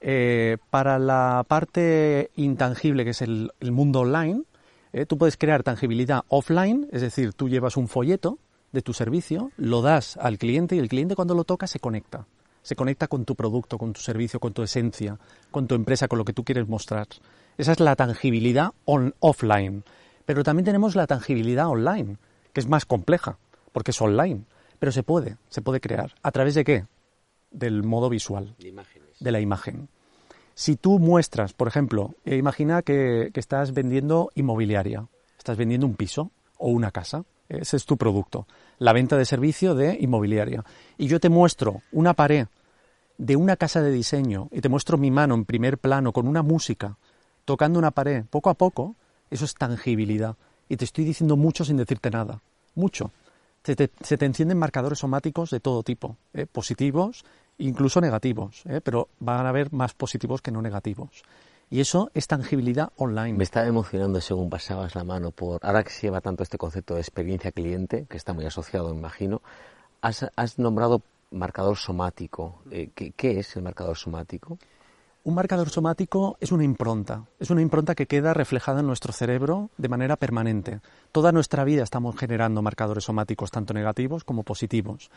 Eh, 0.00 0.58
para 0.70 0.98
la 0.98 1.44
parte 1.48 2.30
intangible, 2.36 3.04
que 3.04 3.10
es 3.10 3.22
el, 3.22 3.50
mundo 3.60 4.00
online, 4.00 4.42
¿eh? 4.92 5.06
tú 5.06 5.16
puedes 5.16 5.36
crear 5.36 5.62
tangibilidad 5.62 6.24
offline, 6.28 6.88
es 6.92 7.00
decir, 7.00 7.32
tú 7.32 7.48
llevas 7.48 7.76
un 7.76 7.88
folleto 7.88 8.38
de 8.72 8.82
tu 8.82 8.92
servicio, 8.92 9.50
lo 9.56 9.80
das 9.80 10.18
al 10.18 10.36
cliente 10.36 10.76
y 10.76 10.78
el 10.78 10.88
cliente 10.88 11.14
cuando 11.14 11.34
lo 11.34 11.44
toca 11.44 11.66
se 11.66 11.78
conecta. 11.78 12.26
Se 12.60 12.76
conecta 12.76 13.08
con 13.08 13.24
tu 13.24 13.34
producto, 13.34 13.78
con 13.78 13.92
tu 13.92 14.00
servicio, 14.00 14.40
con 14.40 14.52
tu 14.52 14.62
esencia, 14.62 15.18
con 15.50 15.66
tu 15.66 15.74
empresa, 15.74 16.08
con 16.08 16.18
lo 16.18 16.24
que 16.24 16.32
tú 16.32 16.44
quieres 16.44 16.68
mostrar. 16.68 17.06
Esa 17.56 17.72
es 17.72 17.80
la 17.80 17.94
tangibilidad 17.94 18.72
on, 18.84 19.14
offline. 19.20 19.84
Pero 20.26 20.44
también 20.44 20.64
tenemos 20.64 20.96
la 20.96 21.06
tangibilidad 21.06 21.68
online, 21.68 22.16
que 22.52 22.60
es 22.60 22.68
más 22.68 22.86
compleja, 22.86 23.38
porque 23.72 23.90
es 23.90 24.00
online. 24.00 24.44
Pero 24.78 24.92
se 24.92 25.02
puede, 25.02 25.36
se 25.48 25.62
puede 25.62 25.80
crear. 25.80 26.14
¿A 26.22 26.30
través 26.30 26.54
de 26.54 26.64
qué? 26.64 26.86
Del 27.50 27.82
modo 27.82 28.08
visual. 28.08 28.54
De 29.20 29.32
la 29.32 29.40
imagen. 29.40 29.88
Si 30.54 30.76
tú 30.76 31.00
muestras, 31.00 31.52
por 31.52 31.66
ejemplo, 31.66 32.14
eh, 32.24 32.36
imagina 32.36 32.82
que, 32.82 33.30
estás 33.34 33.72
vendiendo 33.72 34.30
inmobiliaria, 34.34 35.08
estás 35.36 35.56
vendiendo 35.56 35.86
un 35.86 35.96
piso 35.96 36.30
o 36.58 36.68
una 36.68 36.92
casa, 36.92 37.24
ese 37.48 37.76
es 37.76 37.84
tu 37.84 37.96
producto, 37.96 38.46
la 38.78 38.92
venta 38.92 39.16
de 39.16 39.24
servicio 39.24 39.74
de 39.74 39.98
inmobiliaria. 40.00 40.64
Y 40.96 41.08
yo 41.08 41.18
te 41.18 41.28
muestro 41.28 41.82
una 41.90 42.14
pared 42.14 42.46
de 43.18 43.36
una 43.36 43.56
casa 43.56 43.82
de 43.82 43.90
diseño 43.90 44.48
y 44.52 44.60
te 44.60 44.68
muestro 44.68 44.96
mi 44.96 45.10
mano 45.10 45.34
en 45.34 45.44
primer 45.44 45.78
plano 45.78 46.12
con 46.12 46.28
una 46.28 46.42
música, 46.42 46.98
tocando 47.44 47.78
una 47.78 47.90
pared, 47.90 48.24
poco 48.30 48.48
a 48.48 48.54
poco, 48.54 48.94
eso 49.30 49.44
es 49.44 49.54
tangibilidad. 49.54 50.36
Y 50.68 50.76
te 50.76 50.84
estoy 50.84 51.04
diciendo 51.04 51.36
mucho 51.36 51.64
sin 51.64 51.76
decirte 51.76 52.10
nada. 52.10 52.40
Mucho. 52.74 53.10
Se 53.62 53.76
te, 53.76 53.90
encienden 54.26 54.58
marcadores 54.58 54.98
somáticos 54.98 55.50
de 55.50 55.60
todo 55.60 55.82
tipo, 55.82 56.18
¿eh? 56.34 56.44
positivos, 56.44 57.24
incluso 57.56 58.00
negativos, 58.00 58.62
¿eh? 58.66 58.80
pero 58.82 59.08
van 59.20 59.46
a 59.46 59.48
haber 59.48 59.72
más 59.72 59.94
positivos 59.94 60.42
que 60.42 60.50
no 60.50 60.60
negativos. 60.60 61.22
Y 61.70 61.80
eso 61.80 62.10
es 62.12 62.26
tangibilidad 62.26 62.92
online. 62.96 63.38
Me 63.38 63.44
estaba 63.44 63.66
emocionando 63.66 64.20
según 64.20 64.50
pasabas 64.50 64.94
la 64.94 65.04
mano 65.04 65.30
por, 65.30 65.64
ahora 65.64 65.82
que 65.82 65.90
se 65.90 66.02
lleva 66.02 66.20
tanto 66.20 66.42
este 66.42 66.58
concepto 66.58 66.94
de 66.94 67.00
experiencia 67.00 67.52
cliente, 67.52 68.04
que 68.08 68.18
está 68.18 68.34
muy 68.34 68.44
asociado, 68.44 68.90
me 68.90 68.98
imagino, 68.98 69.40
has, 70.02 70.26
has 70.36 70.58
nombrado 70.58 71.02
marcador 71.30 71.76
somático. 71.76 72.62
Eh, 72.70 72.90
¿qué, 72.94 73.38
es 73.38 73.56
el 73.56 73.62
marcador 73.62 73.96
somático? 73.96 74.58
Un 75.26 75.34
marcador 75.34 75.70
somático 75.70 76.36
es 76.38 76.52
una 76.52 76.64
impronta, 76.64 77.24
es 77.40 77.48
una 77.48 77.62
impronta 77.62 77.94
que 77.94 78.04
queda 78.06 78.34
reflejada 78.34 78.80
en 78.80 78.86
nuestro 78.86 79.10
cerebro 79.10 79.70
de 79.78 79.88
manera 79.88 80.16
permanente. 80.16 80.80
Toda 81.12 81.32
nuestra 81.32 81.64
vida 81.64 81.82
estamos 81.82 82.14
generando 82.14 82.60
marcadores 82.60 83.04
somáticos, 83.04 83.50
tanto 83.50 83.72
negativos 83.72 84.22
como 84.22 84.42
positivos. 84.42 85.10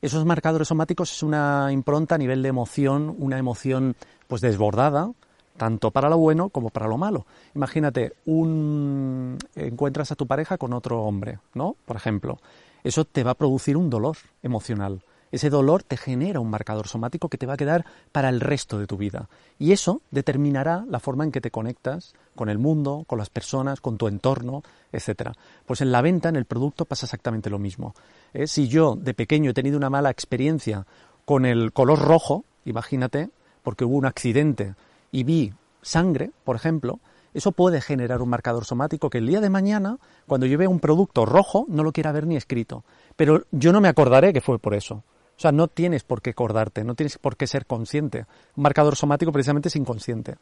Esos 0.00 0.24
marcadores 0.24 0.66
somáticos 0.66 1.12
es 1.12 1.22
una 1.22 1.68
impronta 1.70 2.16
a 2.16 2.18
nivel 2.18 2.42
de 2.42 2.48
emoción, 2.48 3.14
una 3.20 3.38
emoción 3.38 3.94
pues 4.26 4.40
desbordada, 4.40 5.12
tanto 5.56 5.92
para 5.92 6.08
lo 6.08 6.18
bueno 6.18 6.48
como 6.48 6.70
para 6.70 6.88
lo 6.88 6.98
malo. 6.98 7.24
Imagínate, 7.54 8.14
un 8.24 9.38
encuentras 9.54 10.10
a 10.10 10.16
tu 10.16 10.26
pareja 10.26 10.58
con 10.58 10.72
otro 10.72 11.04
hombre, 11.04 11.38
¿no? 11.54 11.76
Por 11.84 11.94
ejemplo, 11.94 12.40
eso 12.82 13.04
te 13.04 13.22
va 13.22 13.30
a 13.30 13.36
producir 13.36 13.76
un 13.76 13.90
dolor 13.90 14.16
emocional 14.42 15.02
ese 15.32 15.50
dolor 15.50 15.82
te 15.82 15.96
genera 15.96 16.40
un 16.40 16.50
marcador 16.50 16.86
somático 16.86 17.28
que 17.28 17.38
te 17.38 17.46
va 17.46 17.54
a 17.54 17.56
quedar 17.56 17.86
para 18.12 18.28
el 18.28 18.40
resto 18.40 18.78
de 18.78 18.86
tu 18.86 18.98
vida. 18.98 19.28
Y 19.58 19.72
eso 19.72 20.02
determinará 20.10 20.84
la 20.88 21.00
forma 21.00 21.24
en 21.24 21.32
que 21.32 21.40
te 21.40 21.50
conectas 21.50 22.14
con 22.36 22.50
el 22.50 22.58
mundo, 22.58 23.04
con 23.06 23.18
las 23.18 23.30
personas, 23.30 23.80
con 23.80 23.96
tu 23.96 24.08
entorno, 24.08 24.62
etcétera. 24.92 25.32
Pues 25.66 25.80
en 25.80 25.90
la 25.90 26.02
venta, 26.02 26.28
en 26.28 26.36
el 26.36 26.44
producto, 26.44 26.84
pasa 26.84 27.06
exactamente 27.06 27.50
lo 27.50 27.58
mismo. 27.58 27.94
¿Eh? 28.34 28.46
Si 28.46 28.68
yo 28.68 28.94
de 28.94 29.14
pequeño 29.14 29.50
he 29.50 29.54
tenido 29.54 29.78
una 29.78 29.90
mala 29.90 30.10
experiencia 30.10 30.86
con 31.24 31.46
el 31.46 31.72
color 31.72 31.98
rojo, 31.98 32.44
imagínate, 32.66 33.30
porque 33.62 33.84
hubo 33.84 33.96
un 33.96 34.06
accidente 34.06 34.74
y 35.10 35.24
vi 35.24 35.54
sangre, 35.80 36.30
por 36.44 36.56
ejemplo, 36.56 37.00
eso 37.34 37.52
puede 37.52 37.80
generar 37.80 38.20
un 38.20 38.28
marcador 38.28 38.66
somático 38.66 39.08
que 39.08 39.18
el 39.18 39.26
día 39.26 39.40
de 39.40 39.48
mañana, 39.48 39.96
cuando 40.26 40.46
yo 40.46 40.58
vea 40.58 40.68
un 40.68 40.80
producto 40.80 41.24
rojo, 41.24 41.64
no 41.68 41.82
lo 41.82 41.92
quiera 41.92 42.12
ver 42.12 42.26
ni 42.26 42.36
escrito. 42.36 42.84
Pero 43.16 43.44
yo 43.50 43.72
no 43.72 43.80
me 43.80 43.88
acordaré 43.88 44.34
que 44.34 44.42
fue 44.42 44.58
por 44.58 44.74
eso. 44.74 45.02
O 45.36 45.40
sea, 45.42 45.52
no 45.52 45.68
tienes 45.68 46.04
por 46.04 46.22
qué 46.22 46.30
acordarte, 46.30 46.84
no 46.84 46.94
tienes 46.94 47.18
por 47.18 47.36
qué 47.36 47.46
ser 47.46 47.66
consciente. 47.66 48.26
Un 48.56 48.62
marcador 48.62 48.96
somático 48.96 49.32
precisamente 49.32 49.68
es 49.68 49.76
inconsciente. 49.76 50.36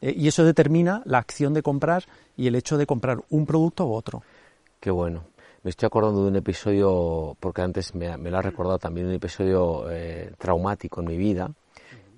Eh, 0.00 0.14
y 0.16 0.28
eso 0.28 0.44
determina 0.44 1.02
la 1.04 1.18
acción 1.18 1.54
de 1.54 1.62
comprar 1.62 2.04
y 2.36 2.46
el 2.46 2.54
hecho 2.54 2.76
de 2.76 2.86
comprar 2.86 3.18
un 3.30 3.46
producto 3.46 3.86
u 3.86 3.94
otro. 3.94 4.22
Qué 4.80 4.90
bueno. 4.90 5.24
Me 5.62 5.70
estoy 5.70 5.86
acordando 5.86 6.22
de 6.22 6.28
un 6.28 6.36
episodio, 6.36 7.36
porque 7.40 7.62
antes 7.62 7.94
me, 7.94 8.16
lo 8.16 8.38
ha 8.38 8.42
recordado 8.42 8.78
también, 8.78 9.08
un 9.08 9.14
episodio 9.14 9.90
eh, 9.90 10.32
traumático 10.38 11.00
en 11.00 11.06
mi 11.08 11.16
vida. 11.16 11.50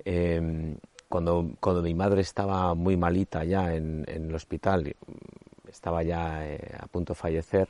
Em, 0.05 0.77
cuando, 1.09 1.53
cuando 1.59 1.81
mi 1.81 1.95
madre 1.95 2.21
estaba 2.21 2.75
muy 2.75 2.99
malita 2.99 3.45
ya 3.45 3.75
en, 3.75 4.05
el 4.07 4.35
hospital, 4.35 4.95
estaba 5.67 6.03
ya 6.03 6.47
eh, 6.47 6.77
a 6.79 6.87
punto 6.89 7.15
de 7.15 7.19
fallecer, 7.19 7.69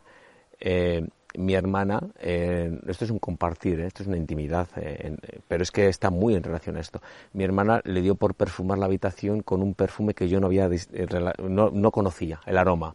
mi 1.36 1.54
hermana, 1.54 2.00
eh, 2.18 2.78
esto 2.86 3.04
es 3.04 3.10
un 3.10 3.18
compartir, 3.18 3.80
eh, 3.80 3.86
esto 3.86 4.02
es 4.02 4.08
una 4.08 4.16
intimidad, 4.16 4.68
eh, 4.76 5.16
pero 5.46 5.62
es 5.62 5.70
que 5.70 5.88
está 5.88 6.10
muy 6.10 6.34
en 6.34 6.42
relación 6.42 6.76
a 6.76 6.80
esto. 6.80 7.00
Mi 7.32 7.44
hermana 7.44 7.80
le 7.84 8.00
dio 8.00 8.14
por 8.14 8.34
perfumar 8.34 8.78
la 8.78 8.86
habitación 8.86 9.42
con 9.42 9.62
un 9.62 9.74
perfume 9.74 10.14
que 10.14 10.28
yo 10.28 10.40
no 10.40 10.46
había 10.46 10.68
no, 11.38 11.90
conocía, 11.90 12.40
el 12.46 12.56
aroma. 12.56 12.94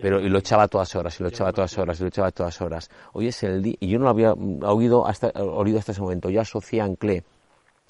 Pero 0.00 0.18
y 0.18 0.28
lo 0.28 0.38
echaba 0.38 0.64
a 0.64 0.68
todas 0.68 0.96
horas, 0.96 1.20
y 1.20 1.22
lo 1.22 1.28
echaba 1.28 1.50
a 1.50 1.52
todas 1.52 1.78
horas, 1.78 2.00
y 2.00 2.02
lo 2.02 2.08
echaba 2.08 2.28
a 2.28 2.32
todas 2.32 2.60
horas. 2.60 2.90
Hoy 3.12 3.28
es 3.28 3.42
el 3.44 3.62
día, 3.62 3.76
y 3.78 3.88
yo 3.88 3.98
no 3.98 4.04
lo 4.04 4.10
había 4.10 4.32
oído 4.32 5.06
hasta, 5.06 5.28
oído 5.28 5.78
hasta 5.78 5.92
ese 5.92 6.00
momento. 6.00 6.30
Yo 6.30 6.40
asocié 6.40 6.80
anclé 6.80 7.22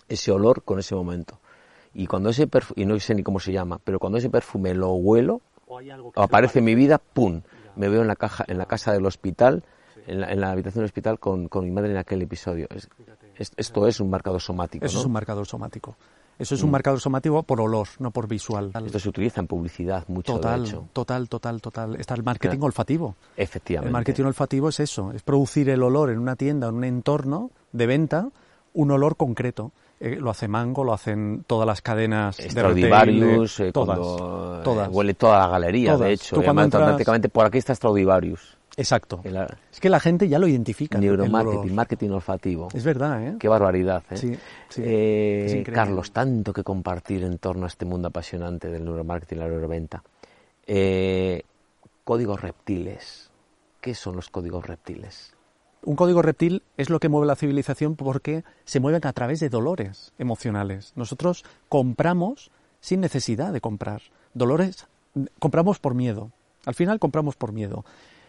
ese 0.08 0.30
olor 0.30 0.64
con 0.64 0.78
ese 0.78 0.94
momento. 0.94 1.38
Y 1.94 2.06
cuando 2.06 2.28
ese 2.28 2.46
perfume, 2.46 2.82
y 2.82 2.84
no 2.84 2.98
sé 3.00 3.14
ni 3.14 3.22
cómo 3.22 3.40
se 3.40 3.52
llama, 3.52 3.80
pero 3.82 3.98
cuando 3.98 4.18
ese 4.18 4.28
perfume 4.28 4.74
lo 4.74 4.92
huelo, 4.92 5.40
aparece 6.16 6.58
en 6.58 6.66
mi 6.66 6.74
vida, 6.74 6.98
¡pum! 6.98 7.40
Me 7.76 7.88
veo 7.88 8.02
en 8.02 8.08
la, 8.08 8.16
caja, 8.16 8.44
en 8.48 8.58
la 8.58 8.66
casa 8.66 8.92
del 8.92 9.06
hospital 9.06 9.64
en 10.06 10.40
la, 10.40 10.50
habitación 10.50 10.82
del 10.82 10.86
hospital 10.86 11.18
con, 11.18 11.48
mi 11.62 11.70
madre 11.70 11.90
en 11.90 11.96
aquel 11.96 12.22
episodio. 12.22 12.68
esto 13.36 13.86
es 13.86 14.00
un 14.00 14.10
marcador 14.10 14.40
somático. 14.40 14.84
Eso 14.84 14.98
es 14.98 15.04
un 15.04 15.12
marcador 15.12 15.46
somático. 15.46 15.96
Eso 16.38 16.56
es 16.56 16.62
un 16.62 16.70
mm. 16.70 16.72
marcador 16.72 17.00
somático 17.00 17.42
por 17.44 17.60
olor, 17.60 17.86
no 18.00 18.10
por 18.10 18.26
visual. 18.26 18.72
Esto 18.84 18.98
se 18.98 19.08
utiliza 19.08 19.40
en 19.40 19.46
publicidad 19.46 20.04
mucho, 20.08 20.34
total, 20.34 20.62
de 20.62 20.68
hecho. 20.68 20.88
Total, 20.92 21.28
total, 21.28 21.60
total. 21.60 21.96
Está 21.96 22.14
el 22.14 22.24
marketing 22.24 22.58
olfativo. 22.60 23.14
Efectivamente. 23.36 23.88
El 23.88 23.92
marketing 23.92 24.24
olfativo 24.24 24.68
es 24.68 24.80
eso, 24.80 25.12
es 25.12 25.22
producir 25.22 25.68
el 25.68 25.82
olor 25.82 26.10
en 26.10 26.18
una 26.18 26.34
tienda, 26.34 26.68
en 26.68 26.74
un 26.74 26.84
entorno 26.84 27.50
de 27.72 27.86
venta, 27.86 28.28
un 28.72 28.90
olor 28.90 29.16
concreto. 29.16 29.72
Eh, 30.00 30.16
lo 30.16 30.30
hace 30.30 30.48
Mango, 30.48 30.84
lo 30.84 30.92
hacen 30.92 31.44
todas 31.46 31.66
las 31.66 31.80
cadenas 31.80 32.36
de 32.36 32.50
Stradivarius, 32.50 33.60
eh, 33.60 33.72
todas, 33.72 33.98
todas. 33.98 34.88
huele 34.90 35.14
toda 35.14 35.38
la 35.38 35.48
galería, 35.48 35.96
de 35.96 36.12
hecho. 36.12 36.40
Prácticamente 36.40 37.28
por 37.28 37.46
aquí 37.46 37.58
está 37.58 37.74
Stradivarius. 37.74 38.56
Exacto. 38.76 39.22
es 39.72 39.80
que 39.80 39.88
la 39.88 40.00
gente 40.00 40.28
ya 40.28 40.38
lo 40.38 40.48
identifica. 40.48 40.98
Neuromarketing, 40.98 41.74
marketing 41.74 42.10
olfativo. 42.10 42.68
Es 42.74 42.84
verdad, 42.84 43.24
¿eh? 43.24 43.36
Qué 43.38 43.48
barbaridad, 43.48 44.02
¿eh? 44.10 44.16
Sí, 44.16 44.36
sí. 44.68 44.82
Eh, 44.84 45.64
Carlos, 45.72 46.10
tanto 46.10 46.52
que 46.52 46.64
compartir 46.64 47.22
en 47.22 47.38
torno 47.38 47.64
a 47.64 47.68
este 47.68 47.84
mundo 47.84 48.08
apasionante 48.08 48.68
del 48.68 48.84
neuromarketing 48.84 49.38
y 49.38 49.40
la 49.40 49.48
neuroventa. 49.48 50.02
Eh, 50.66 51.42
códigos 52.02 52.40
reptiles. 52.40 53.30
¿Qué 53.80 53.94
son 53.94 54.16
los 54.16 54.30
códigos 54.30 54.66
reptiles? 54.66 55.33
Un 55.84 55.96
código 55.96 56.22
reptil 56.22 56.62
es 56.76 56.88
lo 56.88 56.98
que 56.98 57.08
mueve 57.08 57.26
la 57.26 57.36
civilización 57.36 57.94
porque 57.94 58.42
se 58.64 58.80
mueven 58.80 59.06
a 59.06 59.12
través 59.12 59.40
de 59.40 59.50
dolores 59.50 60.12
emocionales. 60.18 60.92
Nosotros 60.96 61.44
compramos 61.68 62.50
sin 62.80 63.00
necesidad 63.00 63.52
de 63.52 63.60
comprar. 63.60 64.02
Dolores, 64.32 64.86
compramos 65.38 65.78
por 65.78 65.94
miedo. 65.94 66.30
Al 66.64 66.74
final 66.74 66.98
compramos 66.98 67.36
por 67.36 67.52
miedo. 67.52 67.84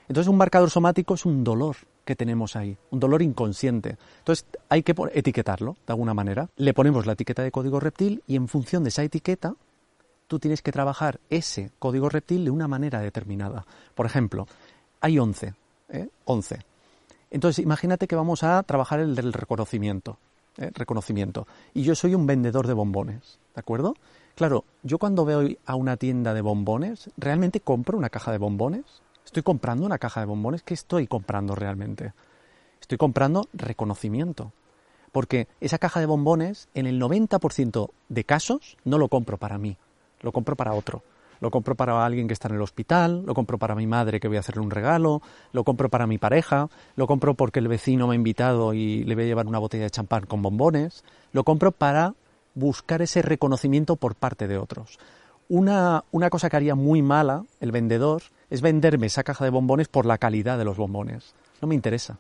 Entonces 0.07 0.29
un 0.29 0.38
marcador 0.38 0.69
somático 0.69 1.13
es 1.13 1.25
un 1.25 1.43
dolor 1.43 1.77
que 2.03 2.15
tenemos 2.15 2.55
ahí, 2.55 2.77
un 2.91 3.00
dolor 3.00 3.21
inconsciente. 3.21 3.97
Entonces 4.19 4.45
hay 4.69 4.83
que 4.83 4.93
etiquetarlo 5.13 5.77
de 5.88 5.93
alguna 5.93 6.13
manera. 6.13 6.50
Le 6.57 6.74
ponemos 6.74 7.05
la 7.05 7.13
etiqueta 7.13 7.41
de 7.41 7.51
código 7.51 7.79
reptil 7.79 8.21
y 8.27 8.35
en 8.35 8.47
función 8.47 8.83
de 8.83 8.89
esa 8.89 9.03
etiqueta 9.03 9.55
tú 10.27 10.39
tienes 10.39 10.62
que 10.62 10.71
trabajar 10.71 11.19
ese 11.29 11.71
código 11.79 12.09
reptil 12.09 12.45
de 12.45 12.51
una 12.51 12.67
manera 12.67 13.00
determinada. 13.00 13.65
Por 13.95 14.05
ejemplo, 14.05 14.47
hay 15.00 15.17
11, 15.17 15.53
¿eh? 15.89 16.09
11. 16.25 16.75
Entonces 17.35 17.61
imagínate 17.61 18.07
que 18.07 18.15
vamos 18.15 18.43
a 18.43 18.63
trabajar 18.63 19.01
el 19.01 19.13
del 19.13 19.33
reconocimiento, 19.33 20.17
¿eh? 20.57 20.71
reconocimiento. 20.73 21.45
Y 21.73 21.83
yo 21.83 21.93
soy 21.93 22.15
un 22.15 22.25
vendedor 22.25 22.65
de 22.65 22.71
bombones, 22.71 23.39
¿de 23.53 23.59
acuerdo? 23.59 23.93
Claro, 24.35 24.63
yo 24.83 24.99
cuando 24.99 25.25
veo 25.25 25.45
a 25.65 25.75
una 25.75 25.97
tienda 25.97 26.33
de 26.33 26.39
bombones, 26.39 27.09
¿realmente 27.17 27.59
compro 27.59 27.97
una 27.97 28.09
caja 28.09 28.31
de 28.31 28.37
bombones? 28.37 28.85
¿Estoy 29.25 29.43
comprando 29.43 29.85
una 29.85 29.97
caja 29.97 30.21
de 30.21 30.27
bombones? 30.27 30.63
¿Qué 30.63 30.73
estoy 30.73 31.07
comprando 31.07 31.55
realmente? 31.55 32.13
Estoy 32.79 32.97
comprando 32.97 33.49
reconocimiento. 33.51 34.53
Porque 35.11 35.49
esa 35.59 35.77
caja 35.77 35.99
de 35.99 36.05
bombones, 36.05 36.69
en 36.73 36.87
el 36.87 37.01
90% 37.01 37.89
de 38.07 38.23
casos, 38.23 38.77
no 38.85 38.97
lo 38.97 39.09
compro 39.09 39.35
para 39.35 39.57
mí, 39.57 39.75
lo 40.21 40.31
compro 40.31 40.55
para 40.55 40.73
otro. 40.73 41.03
Lo 41.39 41.51
compro 41.51 41.75
para 41.75 42.05
alguien 42.05 42.27
que 42.27 42.33
está 42.33 42.47
en 42.47 42.55
el 42.55 42.61
hospital, 42.61 43.23
lo 43.25 43.33
compro 43.33 43.57
para 43.57 43.75
mi 43.75 43.87
madre 43.87 44.19
que 44.19 44.27
voy 44.27 44.37
a 44.37 44.39
hacerle 44.39 44.61
un 44.61 44.71
regalo, 44.71 45.21
lo 45.51 45.63
compro 45.63 45.89
para 45.89 46.07
mi 46.07 46.17
pareja, 46.17 46.69
lo 46.95 47.07
compro 47.07 47.33
porque 47.33 47.59
el 47.59 47.67
vecino 47.67 48.07
me 48.07 48.13
ha 48.13 48.15
invitado 48.15 48.73
y 48.73 49.03
le 49.03 49.15
voy 49.15 49.25
a 49.25 49.27
llevar 49.27 49.47
una 49.47 49.59
botella 49.59 49.83
de 49.83 49.91
champán 49.91 50.25
con 50.25 50.41
bombones, 50.41 51.03
lo 51.31 51.43
compro 51.43 51.71
para 51.71 52.13
buscar 52.53 53.01
ese 53.01 53.21
reconocimiento 53.21 53.95
por 53.95 54.15
parte 54.15 54.47
de 54.47 54.57
otros. 54.57 54.97
Una, 55.47 56.03
una 56.11 56.29
cosa 56.29 56.49
que 56.49 56.55
haría 56.55 56.73
muy 56.73 57.01
mala 57.01 57.43
el 57.59 57.71
vendedor 57.71 58.23
es 58.49 58.61
venderme 58.61 59.07
esa 59.07 59.23
caja 59.23 59.43
de 59.43 59.51
bombones 59.51 59.87
por 59.87 60.05
la 60.05 60.17
calidad 60.17 60.57
de 60.57 60.65
los 60.65 60.77
bombones. 60.77 61.35
No 61.61 61.67
me 61.67 61.75
interesa. 61.75 62.17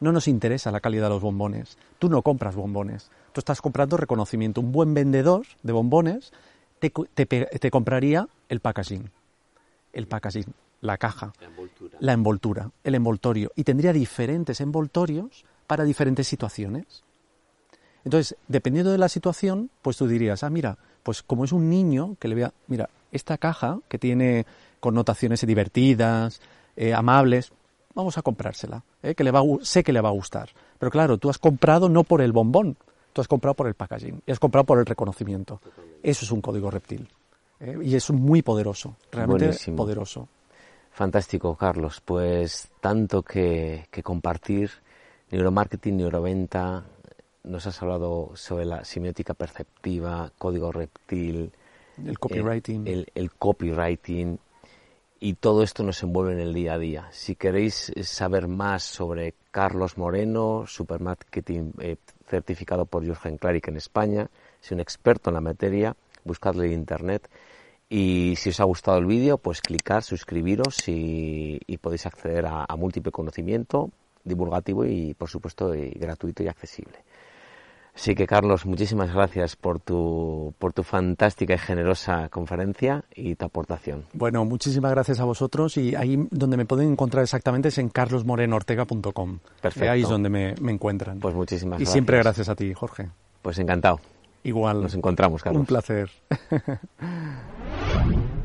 No 0.00 0.12
nos 0.12 0.28
interesa 0.28 0.70
la 0.70 0.80
calidad 0.80 1.04
de 1.04 1.10
los 1.10 1.22
bombones. 1.22 1.78
Tú 1.98 2.08
no 2.08 2.22
compras 2.22 2.54
bombones. 2.54 3.10
Tú 3.32 3.40
estás 3.40 3.62
comprando 3.62 3.96
reconocimiento. 3.96 4.60
Un 4.60 4.72
buen 4.72 4.94
vendedor 4.94 5.46
de 5.62 5.72
bombones 5.72 6.32
te, 6.78 6.90
te, 7.26 7.70
compraría 7.70 8.28
el 8.48 8.60
packaging. 8.60 9.10
El 9.92 10.06
packaging, 10.06 10.52
la 10.80 10.98
caja, 10.98 11.32
la 11.40 11.46
envoltura. 11.46 11.98
la 12.00 12.12
envoltura, 12.12 12.70
el 12.84 12.94
envoltorio. 12.94 13.52
Y 13.56 13.64
tendría 13.64 13.92
diferentes 13.92 14.60
envoltorios 14.60 15.44
para 15.66 15.84
diferentes 15.84 16.26
situaciones. 16.28 17.02
Entonces, 18.04 18.36
dependiendo 18.46 18.92
de 18.92 18.98
la 18.98 19.08
situación, 19.08 19.70
pues 19.82 19.96
tú 19.96 20.06
dirías, 20.06 20.44
ah, 20.44 20.50
mira, 20.50 20.78
pues 21.02 21.22
como 21.22 21.44
es 21.44 21.52
un 21.52 21.68
niño 21.68 22.16
que 22.20 22.28
le 22.28 22.34
vea, 22.34 22.52
mira, 22.68 22.88
esta 23.10 23.38
caja 23.38 23.80
que 23.88 23.98
tiene 23.98 24.46
connotaciones 24.80 25.44
divertidas, 25.44 26.40
eh, 26.76 26.94
amables, 26.94 27.52
vamos 27.94 28.18
a 28.18 28.22
comprársela, 28.22 28.84
eh, 29.02 29.14
que 29.14 29.24
le 29.24 29.30
va, 29.30 29.42
sé 29.62 29.82
que 29.82 29.92
le 29.92 30.00
va 30.00 30.10
a 30.10 30.12
gustar. 30.12 30.50
Pero 30.78 30.90
claro, 30.90 31.18
tú 31.18 31.30
has 31.30 31.38
comprado 31.38 31.88
no 31.88 32.04
por 32.04 32.20
el 32.20 32.32
bombón, 32.32 32.76
Tú 33.16 33.22
has 33.22 33.28
comprado 33.28 33.54
por 33.54 33.66
el 33.66 33.72
packaging 33.72 34.20
y 34.26 34.30
has 34.30 34.38
comprado 34.38 34.66
por 34.66 34.78
el 34.78 34.84
reconocimiento. 34.84 35.58
Eso 36.02 36.26
es 36.26 36.30
un 36.30 36.42
código 36.42 36.70
reptil. 36.70 37.08
¿eh? 37.60 37.78
Y 37.82 37.94
es 37.94 38.10
muy 38.10 38.42
poderoso, 38.42 38.94
realmente 39.10 39.56
poderoso. 39.74 40.28
Fantástico, 40.90 41.56
Carlos. 41.56 42.02
Pues 42.04 42.68
tanto 42.78 43.22
que, 43.22 43.86
que 43.90 44.02
compartir. 44.02 44.70
Neuromarketing, 45.30 45.96
neuroventa. 45.96 46.84
Nos 47.44 47.66
has 47.66 47.80
hablado 47.80 48.32
sobre 48.34 48.66
la 48.66 48.84
semiótica 48.84 49.32
perceptiva, 49.32 50.30
código 50.36 50.70
reptil. 50.70 51.52
El 52.04 52.18
copywriting. 52.18 52.86
El, 52.86 53.10
el, 53.14 53.32
copywriting. 53.32 54.38
Y 55.20 55.32
todo 55.32 55.62
esto 55.62 55.82
nos 55.82 56.02
envuelve 56.02 56.34
en 56.34 56.40
el 56.40 56.52
día 56.52 56.74
a 56.74 56.78
día. 56.78 57.08
Si 57.12 57.34
queréis 57.34 57.94
saber 58.02 58.46
más 58.46 58.82
sobre 58.82 59.32
Carlos 59.50 59.96
Moreno, 59.96 60.64
supermarketing 60.66 61.72
eh, 61.78 61.96
certificado 62.26 62.86
por 62.86 63.04
Jürgen 63.04 63.38
Klarik 63.38 63.68
en 63.68 63.76
España, 63.76 64.28
es 64.62 64.72
un 64.72 64.80
experto 64.80 65.30
en 65.30 65.34
la 65.34 65.40
materia, 65.40 65.96
buscadle 66.24 66.66
en 66.66 66.72
internet 66.72 67.28
y 67.88 68.34
si 68.36 68.50
os 68.50 68.60
ha 68.60 68.64
gustado 68.64 68.98
el 68.98 69.06
vídeo, 69.06 69.38
pues 69.38 69.60
clicar, 69.60 70.02
suscribiros 70.02 70.88
y, 70.88 71.60
podéis 71.80 72.06
acceder 72.06 72.46
a, 72.46 72.66
múltiple 72.76 73.12
conocimiento 73.12 73.90
divulgativo 74.24 74.84
y, 74.84 75.14
por 75.14 75.28
supuesto, 75.28 75.72
gratuito 75.94 76.42
y 76.42 76.48
accesible. 76.48 76.98
Así 77.96 78.14
que, 78.14 78.26
Carlos, 78.26 78.66
muchísimas 78.66 79.12
gracias 79.12 79.56
por 79.56 79.80
tu, 79.80 80.54
por 80.58 80.74
tu 80.74 80.82
fantástica 80.82 81.54
y 81.54 81.58
generosa 81.58 82.28
conferencia 82.28 83.04
y 83.14 83.36
tu 83.36 83.46
aportación. 83.46 84.04
Bueno, 84.12 84.44
muchísimas 84.44 84.90
gracias 84.90 85.18
a 85.18 85.24
vosotros 85.24 85.78
y 85.78 85.94
ahí 85.94 86.28
donde 86.30 86.58
me 86.58 86.66
pueden 86.66 86.92
encontrar 86.92 87.22
exactamente 87.22 87.68
es 87.68 87.78
en 87.78 87.88
carlosmorenoortega.com. 87.88 89.38
Perfecto. 89.62 89.90
Ahí 89.90 90.02
es 90.02 90.08
donde 90.10 90.28
me, 90.28 90.50
encuentran. 90.70 91.20
Pues 91.20 91.34
muchísimas 91.34 91.78
gracias. 91.78 91.88
Y 91.88 91.92
siempre 91.92 92.18
gracias 92.18 92.50
a 92.50 92.54
ti, 92.54 92.74
Jorge. 92.74 93.08
Pues 93.40 93.58
encantado. 93.58 93.98
Igual. 94.44 94.82
Nos 94.82 94.94
encontramos, 94.94 95.42
Carlos. 95.42 95.60
Un 95.60 95.66
placer. 95.66 96.10